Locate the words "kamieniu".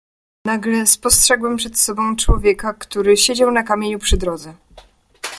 3.63-3.99